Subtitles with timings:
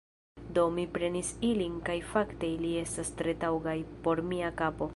[0.57, 3.77] Do, mi prenis ilin kaj fakte ili estas tre taŭgaj
[4.09, 4.89] por mia kapo